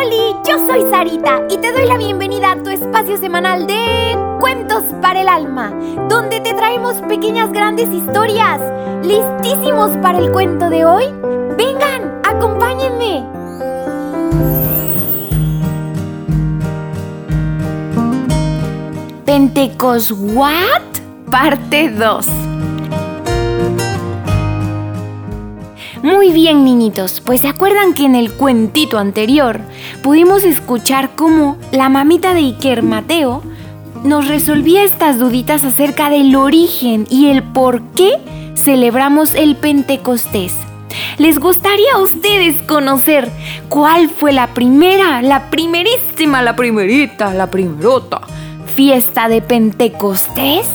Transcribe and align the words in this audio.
Oli, 0.00 0.34
yo 0.48 0.56
soy 0.66 0.88
Sarita 0.90 1.42
y 1.50 1.58
te 1.58 1.72
doy 1.72 1.86
la 1.86 1.98
bienvenida 1.98 2.52
a 2.52 2.56
tu 2.56 2.70
espacio 2.70 3.18
semanal 3.18 3.66
de 3.66 4.16
Cuentos 4.38 4.82
para 5.02 5.20
el 5.20 5.28
Alma, 5.28 5.72
donde 6.08 6.40
te 6.40 6.54
traemos 6.54 6.94
pequeñas 7.02 7.52
grandes 7.52 7.88
historias. 7.88 8.60
¿Listísimos 9.04 9.90
para 9.98 10.18
el 10.18 10.32
cuento 10.32 10.70
de 10.70 10.86
hoy? 10.86 11.04
Vengan, 11.56 12.22
acompáñenme. 12.24 13.26
Pentecos 19.26 20.12
What? 20.12 20.82
Parte 21.30 21.90
2. 21.90 22.26
Muy 26.02 26.32
bien, 26.32 26.64
niñitos, 26.64 27.20
pues 27.20 27.40
se 27.40 27.48
acuerdan 27.48 27.92
que 27.92 28.06
en 28.06 28.14
el 28.14 28.32
cuentito 28.32 28.98
anterior 28.98 29.60
pudimos 30.02 30.44
escuchar 30.44 31.10
cómo 31.14 31.58
la 31.72 31.90
mamita 31.90 32.32
de 32.32 32.40
Iker 32.40 32.82
Mateo 32.82 33.42
nos 34.02 34.26
resolvía 34.26 34.82
estas 34.82 35.18
duditas 35.18 35.62
acerca 35.62 36.08
del 36.08 36.34
origen 36.36 37.06
y 37.10 37.26
el 37.26 37.42
por 37.42 37.82
qué 37.90 38.12
celebramos 38.54 39.34
el 39.34 39.56
Pentecostés. 39.56 40.54
¿Les 41.18 41.38
gustaría 41.38 41.92
a 41.94 41.98
ustedes 41.98 42.62
conocer 42.62 43.30
cuál 43.68 44.08
fue 44.08 44.32
la 44.32 44.54
primera, 44.54 45.20
la 45.20 45.50
primerísima, 45.50 46.40
la 46.40 46.56
primerita, 46.56 47.34
la 47.34 47.50
primerota 47.50 48.22
fiesta 48.74 49.28
de 49.28 49.42
Pentecostés? 49.42 50.66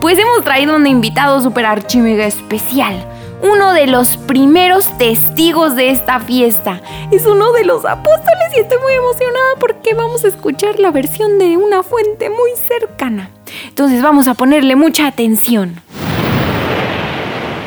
Pues 0.00 0.18
hemos 0.18 0.44
traído 0.44 0.76
un 0.76 0.86
invitado 0.86 1.40
super 1.42 1.66
archimega 1.66 2.26
especial 2.26 3.08
uno 3.42 3.72
de 3.72 3.86
los 3.86 4.08
primeros 4.26 4.86
testigos 4.98 5.74
de 5.76 5.90
esta 5.90 6.20
fiesta. 6.20 6.80
Es 7.10 7.26
uno 7.26 7.52
de 7.52 7.64
los 7.64 7.84
apóstoles 7.84 8.56
y 8.56 8.60
estoy 8.60 8.78
muy 8.78 8.94
emocionada 8.94 9.56
porque 9.58 9.94
vamos 9.94 10.24
a 10.24 10.28
escuchar 10.28 10.78
la 10.78 10.90
versión 10.90 11.38
de 11.38 11.56
una 11.56 11.82
fuente 11.82 12.30
muy 12.30 12.52
cercana. 12.68 13.30
Entonces 13.68 14.00
vamos 14.02 14.28
a 14.28 14.34
ponerle 14.34 14.76
mucha 14.76 15.06
atención. 15.06 15.80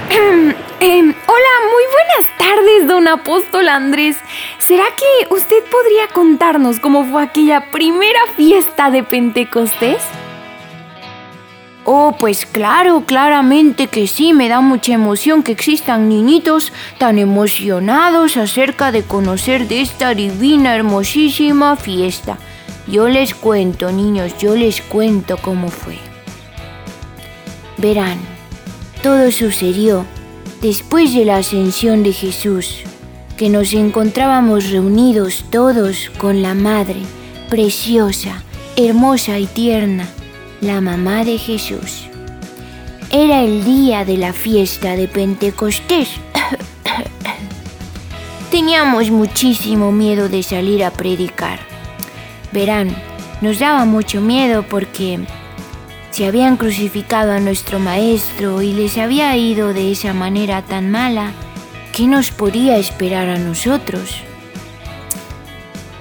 Em, 0.82 1.16
hola, 1.28 1.54
muy 1.72 1.84
buenas 1.94 2.38
tardes, 2.38 2.88
don 2.88 3.08
apóstol 3.08 3.70
Andrés. 3.70 4.18
¿Será 4.60 4.84
que 4.96 5.34
usted 5.34 5.64
podría 5.72 6.08
contarnos 6.14 6.80
cómo 6.80 7.06
fue 7.06 7.24
aquella 7.24 7.72
primera 7.72 8.20
fiesta 8.36 8.92
de 8.92 9.02
Pentecostés? 9.02 10.04
Oh, 11.88 12.16
pues 12.20 12.48
claro, 12.48 13.04
claramente 13.06 13.86
que 13.86 14.08
sí, 14.08 14.34
me 14.34 14.50
da 14.50 14.60
mucha 14.60 14.94
emoción 14.94 15.44
que 15.44 15.52
existan 15.52 16.10
niñitos 16.10 16.74
tan 16.98 17.20
emocionados 17.20 18.38
acerca 18.38 18.92
de 18.92 19.04
conocer 19.04 19.68
de 19.68 19.82
esta 19.82 20.16
divina, 20.16 20.76
hermosísima 20.76 21.76
fiesta. 21.76 22.40
Yo 22.88 23.08
les 23.08 23.36
cuento, 23.36 23.92
niños, 23.92 24.36
yo 24.40 24.56
les 24.56 24.82
cuento 24.82 25.38
cómo 25.38 25.70
fue. 25.70 26.00
Verán, 27.78 28.18
todo 29.04 29.30
sucedió 29.30 30.08
después 30.64 31.14
de 31.14 31.26
la 31.26 31.38
ascensión 31.38 32.02
de 32.02 32.14
Jesús, 32.14 32.80
que 33.38 33.50
nos 33.50 33.74
encontrábamos 33.74 34.72
reunidos 34.72 35.46
todos 35.52 36.10
con 36.18 36.42
la 36.42 36.56
Madre, 36.56 37.02
preciosa, 37.48 38.42
hermosa 38.76 39.38
y 39.38 39.46
tierna 39.46 40.08
la 40.66 40.82
mamá 40.82 41.24
de 41.24 41.38
Jesús. 41.38 42.08
Era 43.12 43.42
el 43.42 43.64
día 43.64 44.04
de 44.04 44.18
la 44.18 44.34
fiesta 44.34 44.96
de 44.96 45.08
Pentecostés. 45.08 46.10
Teníamos 48.52 49.12
muchísimo 49.12 49.92
miedo 49.92 50.28
de 50.28 50.42
salir 50.42 50.84
a 50.84 50.92
predicar. 50.92 51.60
Verán, 52.52 52.96
nos 53.42 53.60
daba 53.60 53.86
mucho 53.86 54.22
miedo 54.22 54.66
porque 54.68 55.20
se 56.10 56.26
habían 56.26 56.58
crucificado 56.58 57.34
a 57.34 57.40
nuestro 57.40 57.80
maestro 57.80 58.62
y 58.62 58.74
les 58.74 58.98
había 58.98 59.36
ido 59.38 59.74
de 59.74 59.92
esa 59.92 60.14
manera 60.14 60.64
tan 60.64 60.90
mala, 60.90 61.32
¿qué 61.94 62.08
nos 62.08 62.32
podía 62.32 62.78
esperar 62.78 63.30
a 63.30 63.38
nosotros? 63.38 64.16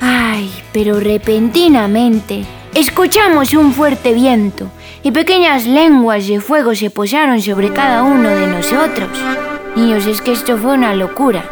Ay, 0.01 0.51
pero 0.73 1.01
repentinamente 1.01 2.45
Escuchamos 2.75 3.55
un 3.55 3.73
fuerte 3.73 4.13
viento 4.13 4.69
y 5.05 5.13
pequeñas 5.13 5.65
lenguas 5.65 6.27
de 6.27 6.41
fuego 6.41 6.75
se 6.75 6.91
posaron 6.91 7.41
sobre 7.41 7.73
cada 7.73 8.03
uno 8.03 8.29
de 8.31 8.49
nosotros. 8.49 9.17
Niños, 9.77 10.07
es 10.07 10.21
que 10.21 10.33
esto 10.33 10.59
fue 10.59 10.75
una 10.75 10.93
locura. 10.93 11.49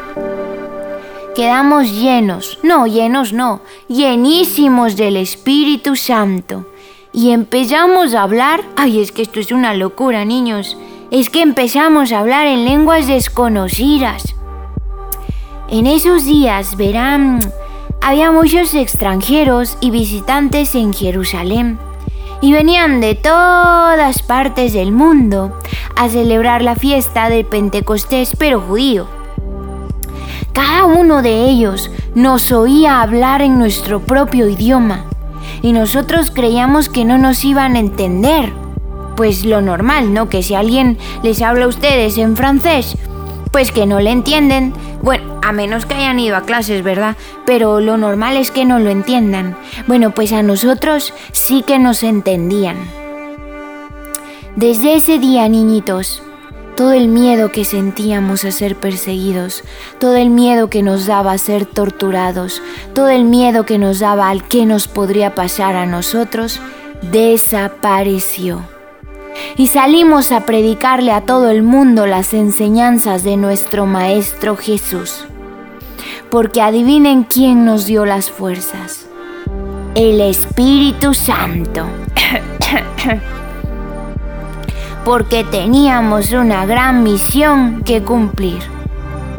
Quedamos 1.37 1.93
llenos, 1.93 2.59
no, 2.65 2.89
llenos 2.89 3.33
no, 3.33 3.61
llenísimos 3.87 4.97
del 4.97 5.17
Espíritu 5.17 5.95
Santo. 5.95 6.67
Y 7.13 7.31
empezamos 7.31 8.15
a 8.15 8.23
hablar, 8.25 8.65
ay, 8.75 9.01
es 9.01 9.13
que 9.13 9.23
esto 9.23 9.39
es 9.39 9.53
una 9.53 9.75
locura, 9.75 10.25
niños, 10.25 10.77
es 11.13 11.31
que 11.31 11.43
empezamos 11.43 12.11
a 12.11 12.19
hablar 12.19 12.49
en 12.49 12.65
lenguas 12.65 13.07
desconocidas. 13.07 14.35
En 15.69 15.87
esos 15.87 16.25
días 16.25 16.77
verán 16.77 17.39
había 18.03 18.33
muchos 18.33 18.75
extranjeros 18.75 19.79
y 19.81 19.93
visitantes 19.93 20.75
en 20.75 20.93
Jerusalén 20.93 21.79
y 22.41 22.53
venían 22.53 23.01
de 23.01 23.15
todas 23.15 24.23
partes 24.23 24.73
del 24.73 24.91
mundo 24.91 25.57
a 25.95 26.09
celebrar 26.09 26.63
la 26.63 26.75
fiesta 26.75 27.29
del 27.29 27.47
Pentecostés 27.47 28.35
pero 28.37 28.61
judío. 28.61 29.07
Cada 30.53 30.85
uno 30.85 31.23
de 31.23 31.45
ellos 31.45 31.91
nos 32.17 32.51
oía 32.51 33.03
hablar 33.03 33.41
en 33.41 33.59
nuestro 33.59 34.01
propio 34.01 34.49
idioma 34.49 35.05
y 35.63 35.73
nosotros 35.73 36.33
creíamos 36.33 36.89
que 36.89 37.05
no 37.05 37.19
nos 37.19 37.45
iban 37.45 37.77
a 37.77 37.79
entender. 37.79 38.53
Pues 39.17 39.45
lo 39.45 39.61
normal, 39.61 40.13
¿no? 40.13 40.29
Que 40.29 40.43
si 40.43 40.55
alguien 40.55 40.99
les 41.23 41.41
habla 41.41 41.67
a 41.67 41.69
ustedes 41.69 42.19
en 42.19 42.37
francés, 42.37 42.97
pues 43.53 43.71
que 43.71 43.87
no 43.87 44.01
le 44.01 44.11
entienden. 44.11 44.73
Bueno, 45.03 45.39
a 45.43 45.53
menos 45.53 45.87
que 45.87 45.95
hayan 45.95 46.19
ido 46.19 46.37
a 46.37 46.43
clases, 46.43 46.83
¿verdad? 46.83 47.17
Pero 47.47 47.81
lo 47.81 47.97
normal 47.97 48.37
es 48.37 48.51
que 48.51 48.65
no 48.65 48.79
lo 48.79 48.91
entiendan. 48.91 49.57
Bueno, 49.87 50.11
pues 50.11 50.33
a 50.33 50.43
nosotros 50.43 51.15
sí 51.31 51.63
que 51.65 51.79
nos 51.79 52.03
entendían. 52.03 52.77
Desde 54.57 54.95
ese 54.95 55.19
día, 55.19 55.49
niñitos, 55.49 56.23
todo 56.77 56.93
el 56.93 57.09
miedo 57.09 57.53
que 57.53 57.65
sentíamos 57.65 58.45
a 58.45 58.51
ser 58.51 58.77
perseguidos, 58.77 59.63
todo 59.99 60.17
el 60.17 60.31
miedo 60.31 60.69
que 60.69 60.83
nos 60.83 61.07
daba 61.07 61.33
a 61.33 61.39
ser 61.39 61.67
torturados, 61.67 62.63
todo 62.95 63.09
el 63.09 63.25
miedo 63.25 63.65
que 63.67 63.79
nos 63.79 64.01
daba 64.01 64.31
al 64.31 64.47
que 64.49 64.67
nos 64.67 64.89
podría 64.89 65.35
pasar 65.35 65.77
a 65.77 65.87
nosotros, 65.87 66.61
desapareció 67.11 68.72
y 69.57 69.69
salimos 69.69 70.33
a 70.33 70.47
predicarle 70.47 71.13
a 71.13 71.23
todo 71.23 71.51
el 71.51 71.63
mundo 71.63 72.07
las 72.07 72.35
enseñanzas 72.35 73.23
de 73.23 73.37
nuestro 73.37 73.87
Maestro 73.87 74.57
Jesús. 74.57 75.25
Porque 76.31 76.63
adivinen 76.63 77.25
quién 77.25 77.65
nos 77.65 77.87
dio 77.87 78.07
las 78.07 78.31
fuerzas. 78.31 79.07
El 79.95 80.21
Espíritu 80.21 81.13
Santo. 81.13 81.87
Porque 85.05 85.45
teníamos 85.45 86.33
una 86.33 86.65
gran 86.65 87.03
misión 87.03 87.83
que 87.85 88.03
cumplir. 88.03 88.72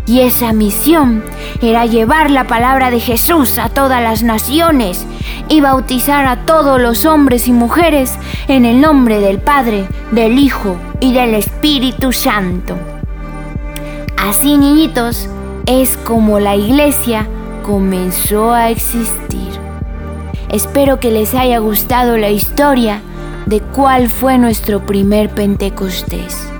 Y 0.05 0.19
esa 0.19 0.51
misión 0.51 1.23
era 1.61 1.85
llevar 1.85 2.29
la 2.29 2.45
palabra 2.45 2.91
de 2.91 2.99
Jesús 2.99 3.57
a 3.57 3.69
todas 3.69 4.03
las 4.03 4.21
naciones 4.21 5.05
y 5.47 5.61
bautizar 5.61 6.25
a 6.25 6.45
todos 6.45 6.79
los 6.81 7.05
hombres 7.05 7.47
y 7.47 7.53
mujeres 7.53 8.15
en 8.49 8.65
el 8.65 8.81
nombre 8.81 9.19
del 9.19 9.39
Padre, 9.39 9.87
del 10.11 10.39
Hijo 10.39 10.75
y 10.99 11.13
del 11.13 11.33
Espíritu 11.35 12.11
Santo. 12.11 12.75
Así, 14.17 14.57
niñitos, 14.57 15.29
es 15.67 15.97
como 16.03 16.39
la 16.39 16.57
iglesia 16.57 17.27
comenzó 17.63 18.51
a 18.51 18.69
existir. 18.69 19.53
Espero 20.49 20.99
que 20.99 21.11
les 21.11 21.33
haya 21.33 21.59
gustado 21.59 22.17
la 22.17 22.29
historia 22.29 23.01
de 23.45 23.61
cuál 23.61 24.09
fue 24.09 24.37
nuestro 24.37 24.85
primer 24.85 25.29
Pentecostés 25.29 26.52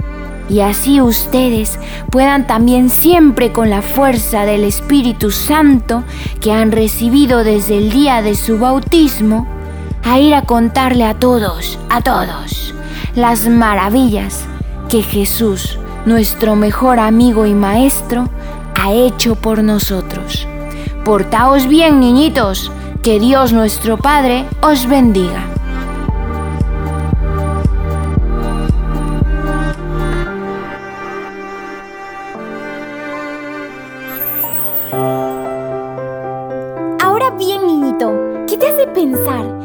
y 0.50 0.60
así 0.60 1.02
ustedes 1.02 1.80
puedan 2.12 2.48
también 2.48 2.90
siempre 2.90 3.52
con 3.52 3.70
la 3.70 3.82
fuerza 3.82 4.46
del 4.46 4.64
Espíritu 4.64 5.32
Santo 5.32 6.04
que 6.42 6.52
han 6.52 6.72
recibido 6.72 7.44
desde 7.44 7.78
el 7.78 7.92
día 7.92 8.22
de 8.22 8.36
su 8.36 8.60
bautismo, 8.60 9.48
a 10.04 10.20
ir 10.20 10.36
a 10.36 10.42
contarle 10.42 11.06
a 11.06 11.14
todos, 11.14 11.80
a 11.90 12.02
todos, 12.02 12.74
las 13.16 13.48
maravillas 13.48 14.46
que 14.90 15.02
Jesús, 15.02 15.80
nuestro 16.06 16.56
mejor 16.56 17.00
amigo 17.00 17.46
y 17.46 17.54
maestro, 17.54 18.30
ha 18.76 18.92
hecho 18.92 19.36
por 19.36 19.64
nosotros. 19.64 20.48
Portaos 21.06 21.68
bien, 21.68 22.00
niñitos, 22.00 22.72
que 23.02 23.20
Dios 23.20 23.54
nuestro 23.54 23.98
Padre 23.98 24.46
os 24.62 24.88
bendiga. 24.88 25.53